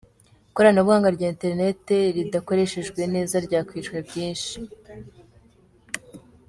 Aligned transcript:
Ikoranabuhanga 0.49 1.09
rya 1.15 1.27
internet 1.33 1.83
ridakoreshejwe 2.15 3.01
neza 3.13 3.35
ryakwica 3.45 3.95
byinshi. 4.07 4.55